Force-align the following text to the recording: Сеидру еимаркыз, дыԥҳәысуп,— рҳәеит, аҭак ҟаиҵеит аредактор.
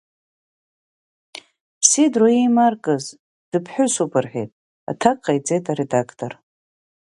Сеидру 1.89 2.27
еимаркыз, 2.37 3.05
дыԥҳәысуп,— 3.51 4.11
рҳәеит, 4.23 4.51
аҭак 4.89 5.17
ҟаиҵеит 5.25 5.65
аредактор. 5.71 6.31